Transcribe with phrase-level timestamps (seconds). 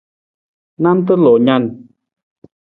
[0.81, 1.63] Nanta loo nan.